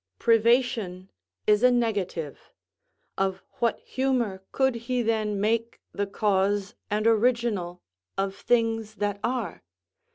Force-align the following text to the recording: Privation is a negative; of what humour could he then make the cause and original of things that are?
Privation 0.17 1.11
is 1.45 1.61
a 1.61 1.69
negative; 1.69 2.51
of 3.19 3.43
what 3.59 3.79
humour 3.81 4.41
could 4.51 4.73
he 4.89 5.03
then 5.03 5.39
make 5.39 5.79
the 5.91 6.07
cause 6.07 6.73
and 6.89 7.05
original 7.05 7.83
of 8.17 8.35
things 8.35 8.95
that 8.95 9.19
are? 9.23 9.61